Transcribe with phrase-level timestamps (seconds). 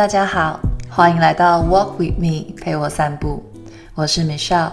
[0.00, 0.58] 大家好，
[0.88, 3.44] 欢迎来到 Walk with me，陪我散步。
[3.94, 4.72] 我是 Michelle，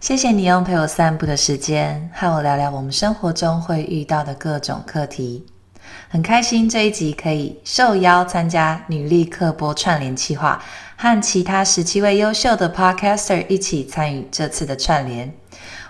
[0.00, 5.46] 谢谢你用陪我散步的时间和我聊聊我们生活中会遇到的各种课题。
[6.10, 10.62] 很开心这一集可以受邀参加女力客播串联计划，
[10.94, 15.32] 和其他十七位优秀的 Podcaster 一起参与这次的串联。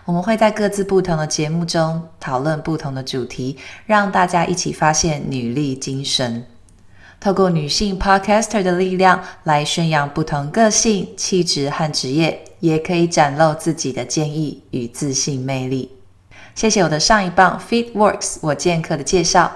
[0.05, 6.47] 我们会在各自不同的节目中讨论不同的主题，让大家一起发现女力精神。
[7.19, 15.91] 透过女性 Podcaster 的力量来宣扬不同个性、气质和职业，也可以展露自己的坚毅与自信魅力。
[16.55, 19.51] 谢谢我的上一棒 FitWorks 我健客的介绍。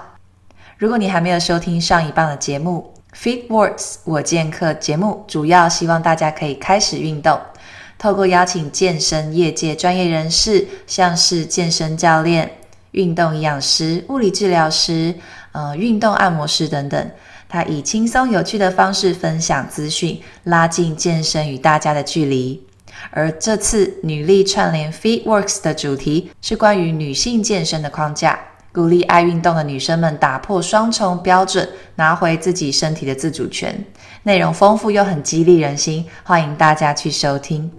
[0.77, 7.39] 如果你还没有收听上一棒的节目，FitWorks 我健客节目主要希望大家可以开始运动。
[7.97, 12.51] 透过邀请健身业界专业人士，像是健身教练、
[12.91, 15.13] 运动营养师、物理治疗师、
[15.51, 17.11] 呃，运动按摩师等等，
[17.51, 22.65] 他以轻松有趣的方式分享资讯，拉近健身与大家的距离。
[23.09, 28.39] 而这次女力串联 FitWorks 的主题是关于女性健身的框架。
[28.71, 33.83] 鼓励爱运动的女生们打破双重标准，拿回自己身体的自主权。
[34.23, 37.69] 内容丰富又很激励人心，欢迎大家去收听。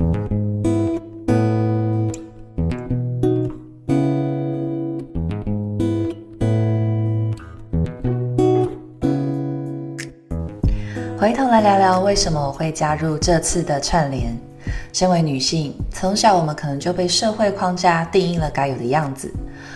[12.02, 14.36] 为什么我会加入这次的串联？
[14.92, 19.32] 身为女性，从小我们可能就被社会框架定义了该有的样子。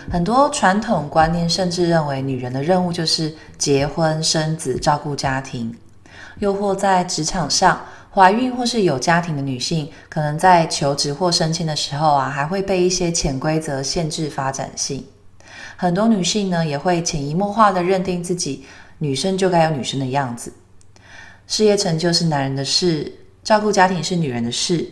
[0.09, 5.75] 很多传统观念甚至认为，女人的任务就是结婚、生子、照顾家庭。
[6.39, 7.81] 又或在职场上，
[8.13, 15.03] 怀孕或是有家庭的女性，可能在求职或升迁的时候啊，还会被一些潜规则限制发展性。
[15.75, 18.65] 很多女性呢，也会潜移默化的认定自己，
[18.99, 20.53] 女生就该有女生的样子。
[21.47, 24.85] 事业成就是男人的事，照顾家庭是女人的事。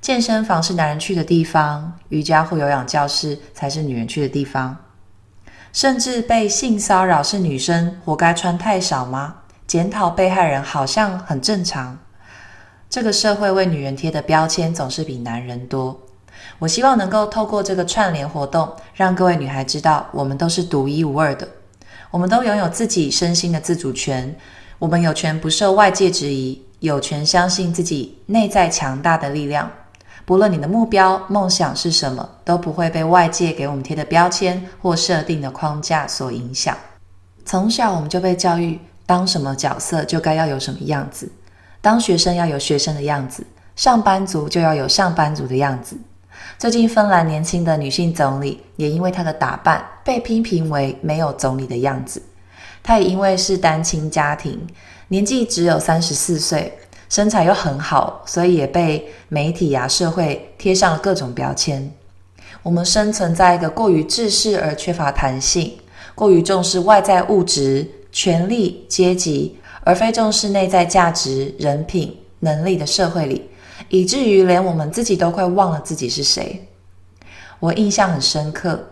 [0.00, 4.76] 健身房是男人去的地方，瑜伽或有氧教室才是女人去的地方。
[5.72, 9.36] 甚至被性骚扰是女生，活该穿太少吗？
[9.66, 11.98] 检讨被害人好像很正常。
[12.88, 16.00] 这个社会为女人贴的标签总是比男人多。
[16.60, 21.48] 我希望能够透过这个串联活动，让各位女孩知道，我们都是独一无二的，
[22.10, 24.34] 我们都拥有自己身心的自主权，
[24.80, 29.70] 我们有权不受外界质疑，有权相信自己内在强大的力量。
[30.24, 36.74] 不论你的目标、梦想是什么，都不会被外界给我们贴的标签或设定的框架所影响。
[37.44, 41.30] 从小我们就被教育，当什么角色就该要有什么样子，
[41.82, 43.44] 当学生要有学生的样子，
[43.76, 45.94] 上班族就要有上班族的样子。
[46.56, 52.22] 最近，芬兰年轻的女性总理也因为她的打扮被批评为没有总理的样子。
[52.90, 54.66] 他也因为是单亲家庭，
[55.06, 56.76] 年纪只有三十四岁。
[57.08, 61.88] 身材又很好，所以也被媒体呀、啊、社会贴上了各种标签。
[62.64, 65.78] 我们生存在一个过于制式而缺乏弹性、
[66.16, 73.48] 过于重视外在物质、权力、阶级，而非重视内在价值、人品、能力的社会里，
[73.88, 76.66] 以至于连我们自己都快忘了自己是谁。
[77.60, 78.84] 我印象很深刻，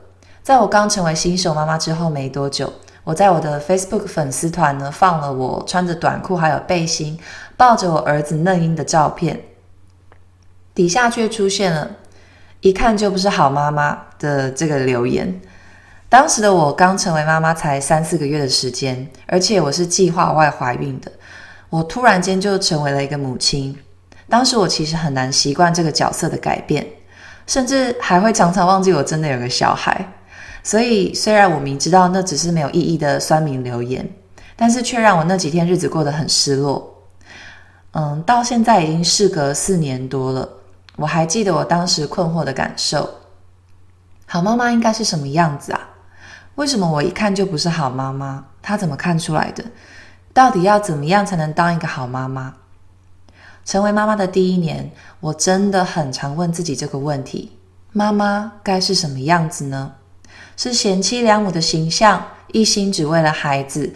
[0.44, 2.72] 在我刚成为新手妈妈之后没多久。
[3.08, 7.18] 我在我的 Facebook 粉丝团呢，放了我穿着短裤还有背心，
[7.56, 9.40] 抱着我儿子嫩婴的照片，
[10.74, 11.92] 底下却出现了
[12.60, 15.40] 一看就不是好妈妈的这个留言。
[16.10, 21.10] 当时的我刚成为妈妈才三四个月的时间，而且我是计划外怀孕的，
[21.70, 23.74] 我突然间就成为了一个母亲。
[24.28, 26.86] 当时我其实很难习惯这个角色的改变，
[27.46, 30.06] 甚至还会常常忘记我真的有个小孩。
[30.68, 34.06] 所以，虽然我明知道那只是没有意义的酸民留言，
[34.54, 36.94] 但是却让我那几天日子过得很失落。
[37.92, 40.46] 嗯，到现在已经事隔四年多了，
[40.96, 43.08] 我还记得我当时困惑的感受。
[44.26, 45.88] 好妈妈应该是什么样子啊？
[46.56, 48.44] 为什么我一看就不是好妈妈？
[48.60, 49.64] 她怎么看出来的？
[50.34, 52.56] 到底要怎么样才能当一个好妈妈？
[53.64, 57.56] 成为妈妈的第一年，我真的很常问自己这个问题：
[57.92, 59.94] 妈妈该是什么样子呢？
[60.58, 63.94] 是贤妻良母的形象，一心只为了孩子，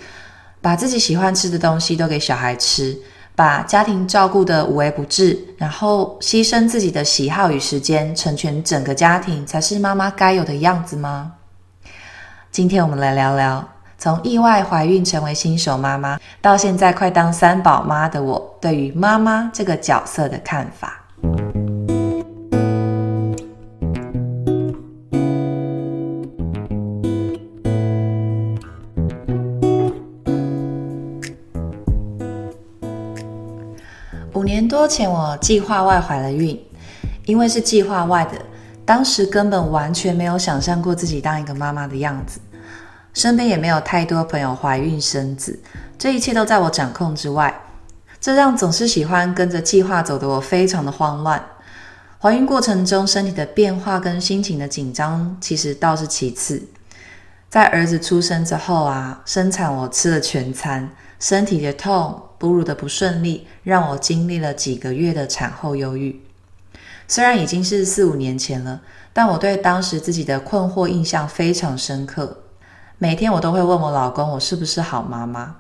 [0.61, 2.97] 把自己喜欢吃的东西都给小孩吃，
[3.35, 11.33] 把家庭照顾得无微不至，然后牺牲自己的喜好与时间，成全整个家庭，才是妈妈该有的样子吗？
[12.53, 13.69] 今天我们来聊聊，
[13.99, 21.02] 从意外怀孕成为新手妈妈，到现在快当三宝妈的我，对于妈妈这个角色的看法。
[34.83, 36.61] 年多前，我计划外怀了孕，
[37.25, 38.33] 因为是计划外的，
[38.85, 42.41] 当时根本完全没有想象过自己当一个妈妈的样子，
[43.15, 45.61] 身边也没有太多朋友怀孕生子，
[45.97, 47.63] 这一切都在我掌控之外，
[48.21, 51.41] 这让总是喜欢跟着计划走的我非常的慌乱。
[52.19, 56.61] 怀孕过程中身体的变化跟心情的紧张，其实倒是其次。
[57.49, 60.91] 在儿子出生之后啊，生产我吃了全餐，
[61.21, 66.21] 身体的痛、哺乳的不顺利，让我经历了几个月的产后忧郁。
[67.07, 68.81] 虽然已经是四五年前了，
[69.13, 72.39] 但我对当时自己的困惑印象非常深刻。
[72.99, 75.55] 每天我都会问我老公，我是不是好妈妈？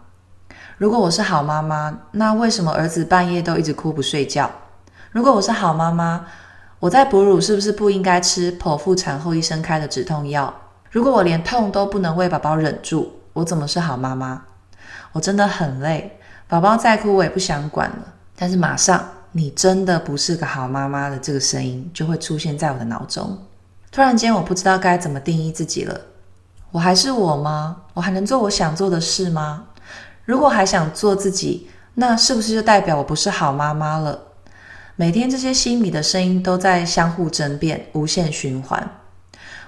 [0.76, 4.50] 如果我是好妈妈，那为什么儿子半夜都一直哭不睡觉？
[5.12, 6.26] 如果我是好妈妈，
[6.81, 10.52] 我在哺乳是不是不应该吃剖腹产后医生开的止痛药？
[10.90, 14.43] 如果我连痛都不能为宝宝忍住，我怎么是好妈妈？
[15.12, 16.19] 我真的很累，
[16.52, 18.12] 宝宝再哭我也不想管了。
[18.37, 23.38] 但是马上“你真的不是个好妈妈”的这个声音就会出现在我的脑中。
[23.90, 25.99] 突然间，我不知道该怎么定义自己了。
[26.70, 27.78] 我还是我吗？
[27.94, 29.64] 我还能做我想做的事吗？
[30.26, 34.20] 如果还想做自己，那是不是就代表我不是好妈妈了？
[34.96, 38.90] 每天这些心里的声音都在相互争辩，无限循环。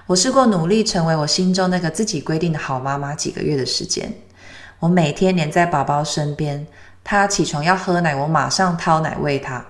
[0.05, 4.13] 我试过努力成为我心中那个自己规定的好妈妈，几个月的时间，
[4.85, 6.67] 我每天黏在宝宝身边，
[7.03, 9.65] 他起床要喝奶，我马上掏奶喂他；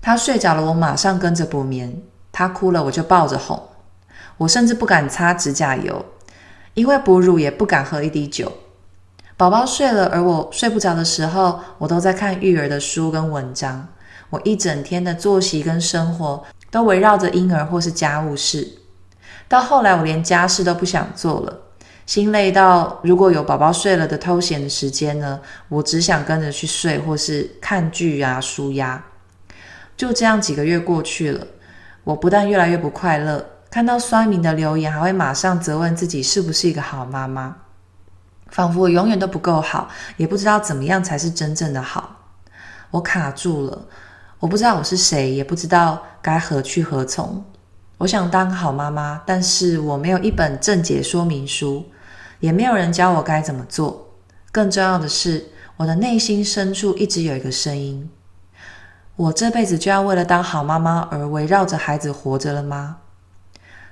[0.00, 1.90] 他睡着了，我马上跟着补眠；
[2.32, 3.62] 他哭了，我就抱着哄。
[4.38, 6.06] 我甚至不敢擦指甲油，
[6.72, 8.50] 因为哺乳也不敢喝一滴酒。
[9.36, 13.88] 宝宝睡了，而我睡不着的时候，我都在看育儿的书跟文章。
[14.30, 18.66] 我一整天的作息跟生活都围绕着婴儿或是家务事，
[19.48, 21.58] 到后来我连家事都不想做了，
[22.10, 29.00] 心累到如果有宝宝睡了的偷闲的时间呢，我只想跟着去睡或是看剧啊、舒压。
[29.96, 31.46] 就这样几个月过去了，
[32.02, 37.54] 我不但越来越不快乐，看到酸民的留言还会马上责问自己是不是一个好妈妈，
[38.48, 42.16] 仿佛我永远都不够好，也不知道怎么样才是真正的好，
[42.90, 43.86] 我卡住了。
[44.40, 47.44] 我不知道我是谁，也不知道该何去何从。
[47.98, 51.86] 我想当好妈妈，但是我没有一本正解说明书，
[52.40, 54.08] 也没有人教我该怎么做。
[54.50, 55.46] 更重要的是，
[55.76, 58.10] 我的内心深处一直有一个声音：
[59.14, 62.96] 我这辈子就要为了当好妈妈而围绕着孩子活着了吗？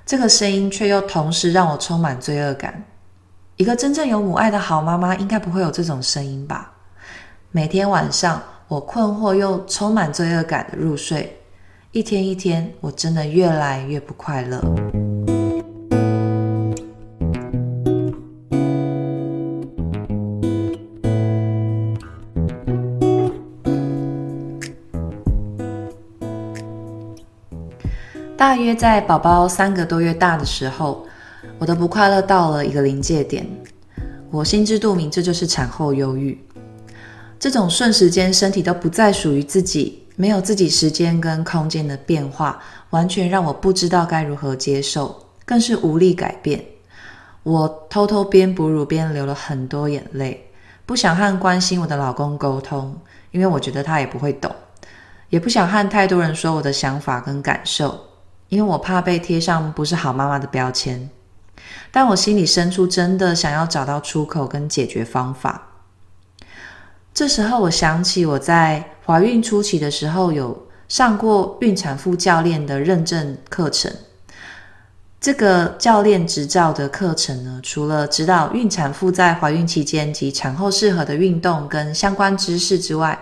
[0.05, 2.83] 这个声音却又同时让我充满罪恶感。
[3.55, 6.73] 一个真正有母爱的好妈妈，应该不会有这种声音吧？
[7.51, 8.41] 每天晚上。
[8.69, 11.41] 我困惑又充满罪恶感的入睡，
[11.91, 14.61] 一天一天，我真的越来越不快乐。
[28.39, 31.05] 大约在宝宝三个多月大的时候，
[31.57, 33.45] 我的不快乐到了一个临界点，
[34.31, 36.39] 我心知肚明，这就是产后忧郁。
[37.37, 42.57] 这种瞬时间身体都不再属于自己，没有自己时间跟空间的变化，
[42.91, 45.13] 完全让我不知道该如何接受，
[45.45, 46.63] 更是无力改变。
[47.43, 50.49] 我偷偷边哺乳边流了很多眼泪，
[50.85, 52.97] 不想和关心我的老公沟通，
[53.31, 54.49] 因为我觉得他也不会懂，
[55.27, 57.99] 也不想和太多人说我的想法跟感受，
[58.49, 61.09] 因为我怕被贴上不是好妈妈的标签。
[61.91, 65.67] 但我心里深处真的想要找到出口跟解决方法。
[67.13, 73.91] 这时候，我想起我在怀孕初期的时候有上过孕产妇教练的认证课程。
[75.19, 83.19] 这个教练执照的课程呢，除了指导孕产妇在怀孕期间及产后适合的运动跟相关知识之外，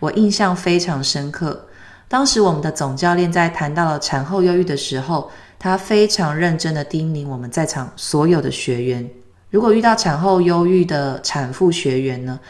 [0.00, 1.66] 我印象非常深刻。
[2.10, 9.08] 当时我们的总教练在谈到了产后忧郁的时候，他非常认真的叮咛我们在场所有的学员，
[9.48, 12.40] 如果遇到产后忧郁的产妇学员呢，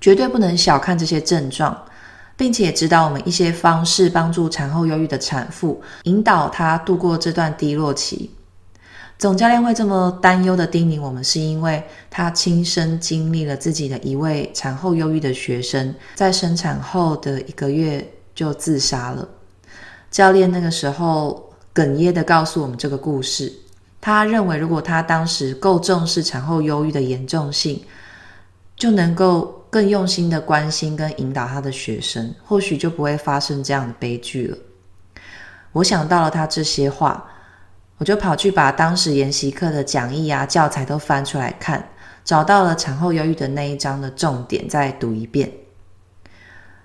[0.00, 1.76] 绝对不能小看这些症状，
[2.36, 8.30] 并且指导我们一些方式，帮助产后忧郁的产妇，引导她度过这段低落期。
[9.18, 18.06] 总教练会这么担忧的叮咛我们，是因为他亲身经历了自己的一位产后忧郁的学生，在生产后的一个月
[18.40, 19.28] 就自杀了。
[20.10, 23.52] 教练那个时候哽咽地告诉我们这个故事，
[24.00, 27.82] 他认为如果他当时够重视产后忧郁的严重性，
[28.76, 29.56] 就能够。
[29.70, 34.58] 更用心的关心跟引导他的学生，或许就不会发生这样的悲剧了。
[35.70, 37.24] 我想到了他这些话，
[37.98, 41.88] 我就跑去把当时研习课的讲义啊、教材都翻出来看，
[42.24, 45.48] 找到了产后忧郁的那一章的重点，再读一遍。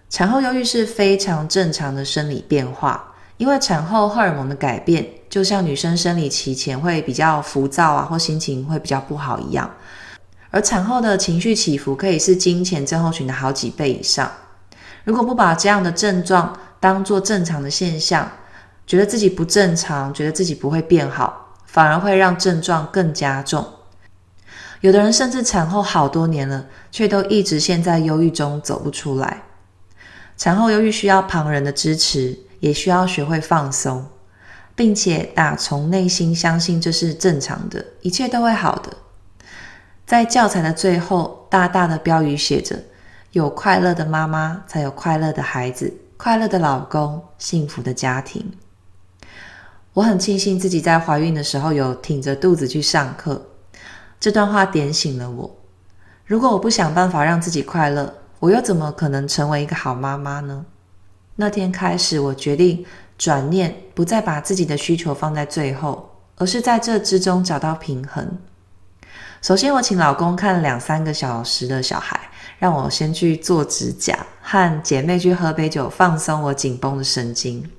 [0.10, 9.70] 产后忧郁是非常正常的生理变化，因为产后荷尔蒙的改变，就像女生生理期前会比较浮躁啊，或心情会比较不好一样。
[10.52, 14.32] 而产后的情绪起伏可以是经前症候群的好几倍以上。
[15.04, 18.32] 如果不把这样的症状当作正常的现象，
[18.88, 23.66] 觉得自己不正常，觉得自己不会变好，反而会让症状更加重。
[24.82, 29.42] 有的人甚至产后好多年了，却都一直陷在忧郁中走不出来。
[30.38, 34.06] 产后忧郁需要旁人的支持，也需要学会放松，
[34.76, 38.98] 并且打从内心相信这是正常的，一切都会好的。
[40.06, 42.84] 在教材的最后，大大的标语写着
[43.32, 48.52] ：“有快乐的妈妈，才有快乐的孩子，快乐的老公，幸福的家庭。”
[49.94, 53.48] 我很庆幸自己在怀孕的时候有挺着肚子去上课。
[54.20, 55.56] 这段话点醒了我。
[56.26, 60.66] 如果我不想办法让自己快乐，我又怎么可能成为一个好妈妈呢？
[61.38, 62.86] 那天开始，我决定
[63.18, 68.38] 转念，不再把自己的需求放在最后，而是在这之中找到平衡。
[69.42, 72.20] 首先，我请老公看两三个小时的小孩，
[72.58, 77.70] 让我先去做指甲，和姐妹去喝杯酒，放松我紧绷的神经。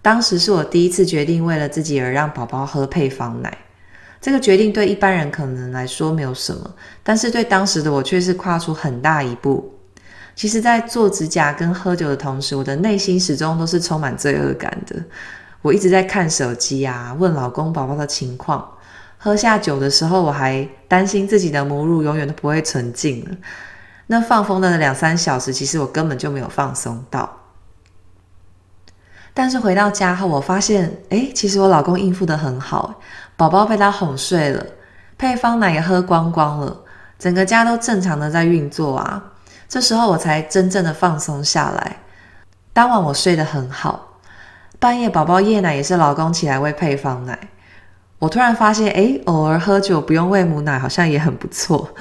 [0.00, 3.56] 当时是我第一次决定为了自己而让宝宝喝配方奶。
[4.24, 9.70] 这个决定对一般人可能来说没有什么，但是对当时的我却是跨出很大一步。
[10.34, 14.96] 其实，在做指甲跟喝酒的同时，我的内心始终都是充满罪恶感的。
[15.60, 18.66] 我一直在看手机啊，问老公宝宝的情况。
[19.18, 23.30] 喝下酒的时候，我还担心自己的母乳永远都不会纯净了。
[24.06, 27.40] 那放风的两三小时，其实我根本就没有放松到。
[29.36, 33.00] 但是回到家后，我发现，诶，其实我老公应付得很好，
[33.36, 34.64] 宝宝被他哄睡了，
[35.18, 36.82] 配方奶也喝光光了，
[37.18, 39.32] 整个家都正常的在运作啊。
[39.68, 41.96] 这时候我才真正的放松下来。
[42.72, 44.18] 当晚我睡得很好，
[44.78, 47.38] 半夜宝宝夜奶也是老公起来喂配方奶。
[48.20, 51.94] 我突然发现，诶，偶尔喝酒不用喂母奶好像也很不错。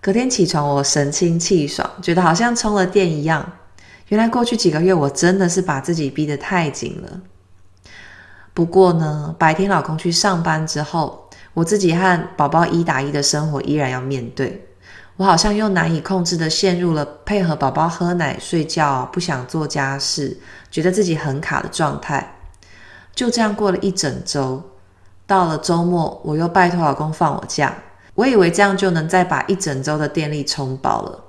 [0.00, 3.52] 隔天起床，我神清气爽，觉得好像充了电一样。
[4.08, 7.20] 原来过去几个月我真的是把自己逼得太紧了。
[8.56, 14.66] 不过呢，白天老公去上班之后，我自己和宝宝一打一的生活依然要面对。
[15.18, 20.38] 我好像又难以控制的陷入了配合宝宝喝奶、睡觉、不想做家事，
[20.70, 22.34] 觉得自己很卡的状态。
[23.14, 24.62] 就这样过了一整周，
[25.26, 27.74] 到了周末，我又拜托老公放我假。
[28.14, 31.24] 我以为这样就能再把一整周的电力充饱了。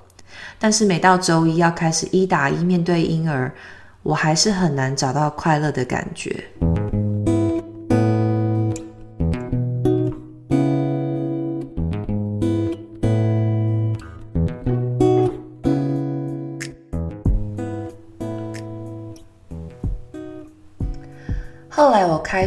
[0.58, 3.52] 但是每到周一要开始一打一面对婴儿，
[4.02, 6.44] 我还是很难找到快乐的感觉。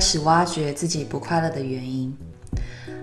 [0.01, 2.17] 始挖掘自己不快乐的原因，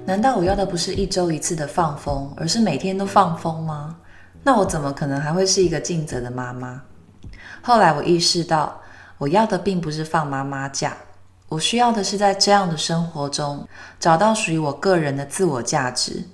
[0.04, 3.96] 难道我要的不是一周一次的放风，而是每天都放风吗？
[4.42, 6.82] 那我怎么可能还会是一个尽责的妈妈？
[7.62, 8.80] 后来我意识到，
[9.16, 10.96] 我要的并不是放妈妈假，
[11.48, 13.66] 我需要的是在这样的生活中
[14.00, 16.24] 找到属于我个人的自我价值。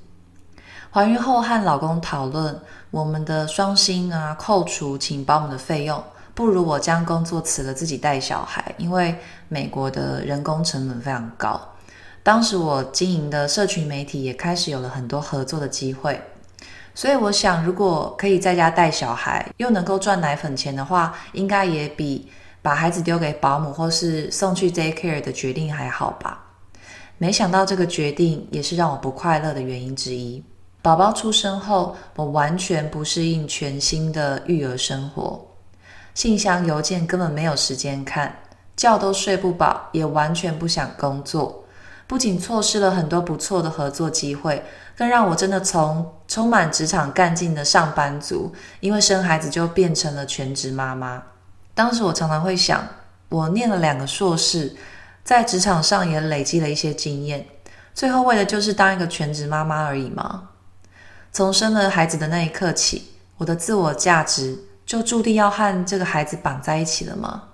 [0.90, 2.56] 怀孕后和老公讨论，
[2.90, 6.02] 我们的双薪啊，扣除请保姆的费用，
[6.34, 9.14] 不如我将工作辞了，自己带小孩，因为
[9.48, 11.60] 美国的人工成本非常高。
[12.22, 16.20] 当时我经营的社群媒体也开始有了很多合作的机会。
[16.94, 22.28] 所以我想，如果可以在家带小孩，又能够赚奶粉钱的话，应该也比
[22.62, 26.40] 把孩子丢给保姆或是送去 daycare 的决定还好吧。
[27.18, 30.42] 没想到这个决定也是让我不快乐的原因之一。
[30.82, 35.44] 宝宝出生后，我完全不适应全新的育儿生活，
[36.14, 38.38] 信箱邮件根本没有时间看，
[38.76, 41.64] 觉都睡不饱，也完全不想工作。
[42.06, 44.62] 不仅错失了很多不错的合作机会，
[44.96, 51.22] 更让我真的从充满职场干劲的上班族，因为生孩子就变成了全职妈妈。
[51.74, 52.86] 当时我常常会想，
[53.30, 54.76] 我念了两个硕士，
[55.24, 57.46] 在职场上也累积了一些经验，
[57.94, 60.50] 最后为的就是当一个全职妈妈而已吗？
[61.32, 67.44] 从生了孩子的那一刻起，我的自我价值就注定要和这个孩子绑在一起了吗？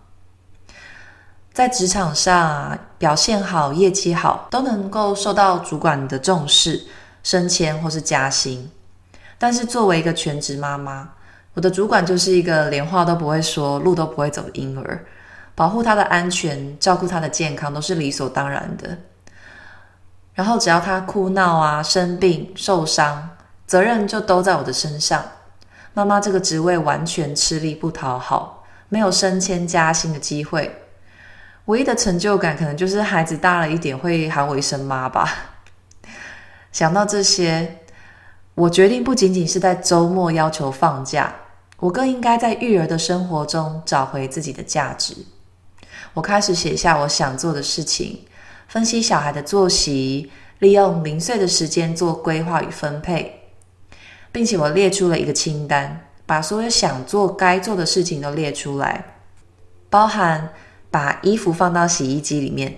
[1.52, 6.86] 在职场上表现好、业绩好，都能够受到主管的重视、
[7.22, 8.70] 升迁或是加薪。
[9.36, 11.10] 但是作为一个全职妈妈，
[11.54, 15.04] 我的主管就是一个连话都不会说、路都不会走的婴儿，
[15.54, 18.98] 保护他的安全、照顾他的健康都是理所当然的。
[20.34, 23.30] 然后只要他哭闹啊、生病、受伤，
[23.66, 25.22] 责任就都在我的身上。
[25.92, 30.82] 妈妈这个职位完全吃力不讨好，没有升迁加薪的机会。
[31.66, 35.56] 唯一的成就感，可能就是孩子大了一点，会喊我一声妈吧。
[36.72, 37.80] 想到这些，
[38.54, 41.34] 我决定不仅仅是在周末要求放假，
[41.78, 45.14] 我更应该在育儿的生活中找回自己的价值。
[46.14, 48.24] 我开始写下我想做的事情，
[48.68, 50.30] 分析小孩的作息，
[50.60, 53.39] 利用零碎的时间做规划与分配，
[54.32, 59.04] 并且我列出了一个清单，把所有想做、该做的事情都列出来，
[59.88, 60.50] 包含
[60.90, 62.76] 把衣服放到洗衣机里面、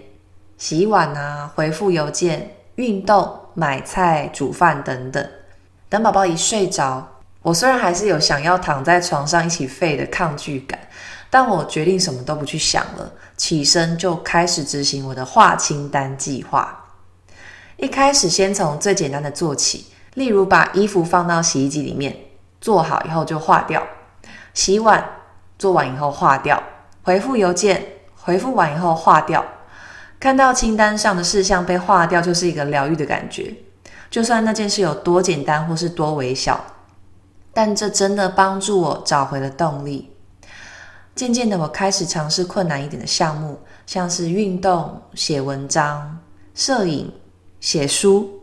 [0.59, 3.39] 洗碗啊、回复邮件、运动。
[3.55, 5.29] 买菜、煮饭等等。
[5.91, 7.07] 等宝宝一睡着，
[7.43, 10.81] 我虽然还是有想要躺在床上一起废的抗拒感，
[11.29, 16.87] 但我决定什么都不去想了，起身就开始执行我的画清单计划。
[17.77, 22.17] 一开始先从最简单的做起，例如把衣服放到洗衣机里面，
[22.61, 23.81] 做好以后就划掉；
[24.53, 25.05] 洗碗
[25.59, 26.57] 做完以后划掉；
[27.03, 27.83] 回复邮件
[28.15, 29.45] 回复完以后划掉。
[30.21, 33.55] 看到清单上的事项被划掉，就是一个疗愈的感觉。
[34.11, 36.63] 就算那件事有多简单或是多微小，
[37.55, 40.13] 但这真的帮助我找回了动力。
[41.15, 46.19] 渐渐的，我开始尝试困难一点的项目，像是运动、写文章、
[46.55, 47.13] 摄影、
[47.61, 48.42] 写书。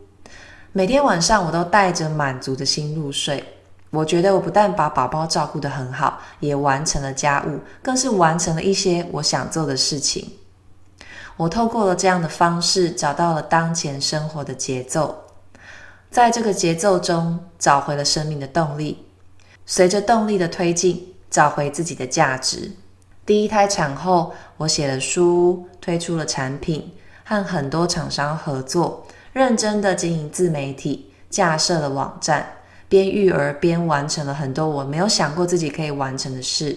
[0.72, 3.42] 每天晚上，我都带着满足的心入睡。
[3.90, 10.30] 我觉得我不但把宝宝照顾得很好，也完成了家务，更是完成了一些我想做的事情。
[11.36, 15.24] 我透过了这样的方式，找到了当前生活的节奏，
[16.08, 19.04] 在这个节奏中找回了生命的动力。
[19.66, 22.70] 随着动力的推进，找回自己的价值。
[23.26, 26.92] 第一胎产后，我写了书，推出了产品，
[27.24, 32.54] 和很多厂商合作，认真的经营自媒体，架设了网站，
[32.88, 36.76] 边育儿边完成了很多我没有想过自己可以完成的事。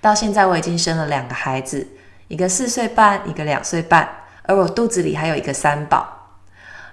[0.00, 1.86] 到现在，我已经生了两个孩子。
[2.28, 4.08] 一个四岁半，一个两岁半，
[4.44, 6.38] 而我肚子里还有一个三宝。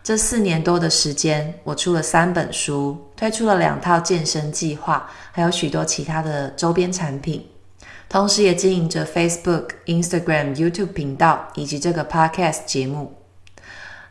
[0.03, 7.45] 这四年多的时间，我出了三本书，推出了两套健身计划，还有许多其他的周边产品，
[8.10, 13.13] 同时也经营着 Facebook、Instagram、YouTube 频道以及这个 Podcast 节目。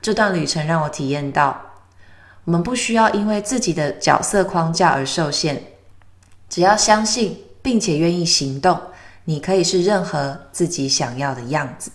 [0.07, 1.61] 这段旅程让我体验到，
[2.45, 5.59] 我们不需要因为自己的角色框架而受限，
[6.49, 8.79] 只要相信并且愿意行动。
[9.25, 11.91] 你可以是任何自己想要的样子。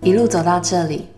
[0.00, 1.08] 一路走到这里，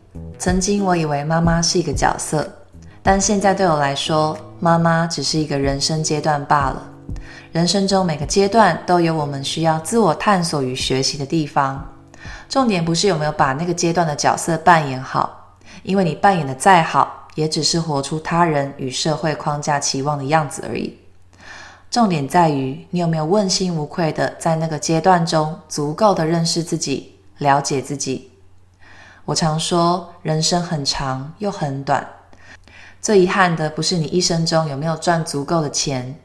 [0.41, 2.53] 曾经我以为妈妈是一个角色，
[3.01, 6.83] 但现在对我来说，妈妈只是一个人生阶段罢了。
[7.53, 11.87] 人生中每个阶段都有我们需要自我探索与学习的地方。
[12.49, 20.99] 重点不是有没有把那个阶段的角色扮演好，因为你扮演的再好，也只是活出他人与社会框架期望的样子而已。
[21.91, 28.31] 重点在于你有没有问心无愧的在那个阶段中足够的认识自己、了解自己。
[29.27, 32.07] 我常说，人生很长又很短，
[33.05, 36.19] 最遗憾的不是你一生中有没有赚足够的钱，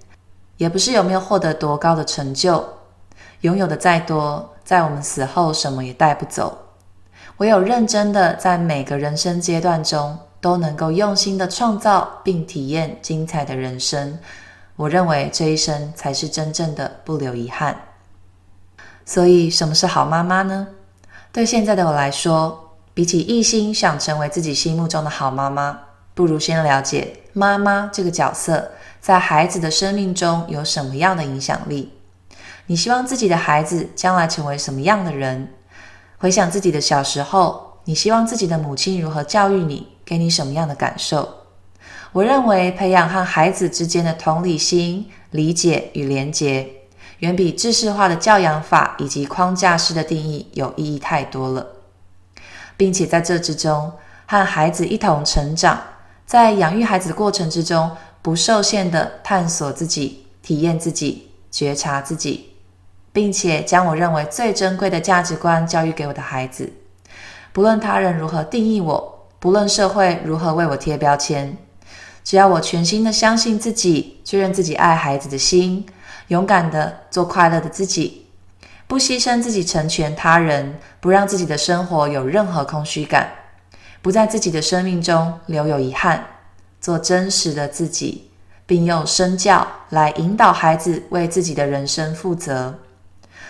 [0.56, 2.66] 也不是有没有获得多高的成就。
[3.42, 6.58] 拥有的再多，在我们死后什么也带不走。
[7.36, 14.18] 唯有认真的在每个人生阶段中，都能够用心的创造并体验精彩的人生。
[14.78, 17.76] 我认为这一生才是真正的不留遗憾。
[19.04, 20.66] 所以，什么是好妈妈呢？
[21.34, 25.78] 对现在的我来说，比起一心想成为自己心目中的好妈妈，
[26.20, 31.94] 不如先了解妈妈这个角色在孩子的生命中有什么样的影响力。
[32.66, 35.54] 你希望自己的孩子将来成为什么样的人？
[36.18, 41.36] 回想自己的小时候，你希望自己的母亲如何教育你，给你什么样的感受？
[42.12, 46.68] 我认为培养和孩子之间的同理心、理解与连结，
[47.20, 51.66] 远比制式化的教养法以及框架式的定义有意义太多了。
[52.76, 53.94] 并且在这之中，
[54.26, 55.80] 和孩子一同成长，
[56.30, 57.90] 在养育孩子的过程之中，
[58.22, 62.52] 不受限的探索自己、体验自己、觉察自己。
[63.12, 66.72] 并且将我认为最珍贵的价值观教育给我的孩子，
[67.52, 71.58] 不论他人如何定义我，不论社会如何为我贴标签，
[72.24, 75.84] 只要我全心的相信自己，确认自己爱孩子的心，
[76.28, 78.28] 勇敢的做快乐的自己，
[78.86, 83.32] 不牺牲自己成全他人，不让自己的生活有任何空虚感，
[84.02, 86.26] 不在自己的生命中留有遗憾，
[86.80, 88.30] 做真实的自己，
[88.66, 92.80] 并用身教来引导孩子为自己的人生负责。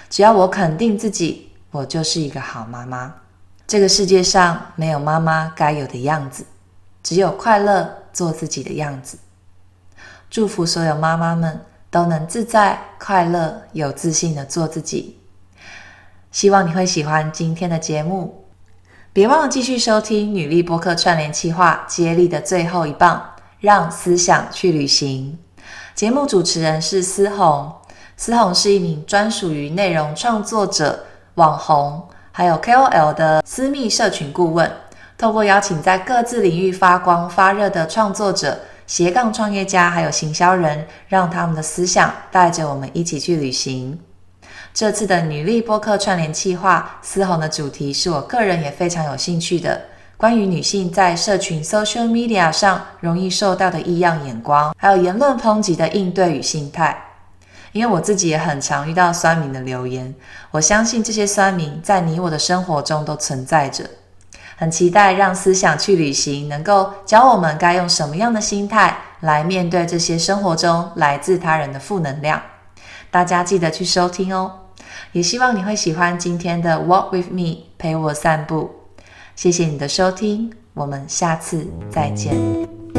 [0.09, 3.13] 只要我肯定自己，我就是一个好妈妈。
[3.67, 6.43] 这个世界上没有妈妈该有的样子，
[7.03, 9.19] 只有快乐做自己的样子。
[10.31, 11.59] 祝福所有妈妈们
[11.91, 15.19] 都能自在、快乐、有自信地做自己。
[16.31, 18.45] 希望你会喜欢今天的节目，
[19.11, 23.19] 别忘了继续收听女力播客串联企划接力的最后一棒，
[23.59, 25.39] 让思想去旅行。
[25.95, 27.73] 节目主持人是思红，
[28.15, 32.07] 思红是一名专属于内容创作者、网红。
[32.31, 34.71] 还有 KOL 的私密社群顾问，
[35.17, 43.99] 透过邀请在各自领域发光发热的创作者、斜杠创业家，还有行销人，让他们的思想带着我们一起去旅行。
[44.73, 49.81] 这次的女力播客串联计划，思红的主题是我个人也非常有兴趣的，
[50.15, 57.05] 关于女性在社群 social media 上容易受到的异样眼光，还有言论抨击的应对与心态。
[57.71, 60.13] 因为我自己也很常遇到酸民的留言，
[60.51, 63.83] 我相信这些酸民在你我的生活中都存在着。
[64.55, 72.41] 很期待让思想去旅行，能够教我们该用什么样的心态来面对这些生活中来自他人的负能量。
[73.11, 74.51] 大家记得去收听哦，
[75.13, 78.71] 也希望你会喜欢今天的 Walk with me，陪我散步。
[79.35, 82.98] 谢谢你的收听，我们下次再见。